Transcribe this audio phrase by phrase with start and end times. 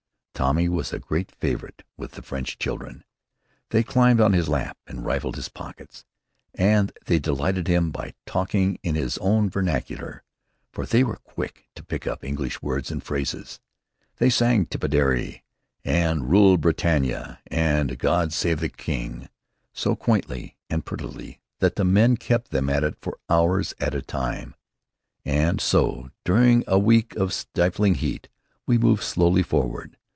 [0.33, 3.03] Tommy was a great favorite with the French children.
[3.69, 6.03] They climbed on his lap and rifled his pockets;
[6.55, 10.23] and they delighted him by talking in his own vernacular,
[10.71, 13.59] for they were quick to pick up English words and phrases.
[14.17, 15.43] They sang "Tipperary"
[15.85, 19.29] and "Rule Britannia," and "God Save the King,"
[19.73, 24.01] so quaintly and prettily that the men kept them at it for hours at a
[24.01, 24.55] time.
[25.23, 28.27] And so, during a week of stifling heat,
[28.65, 29.97] we moved slowly forward.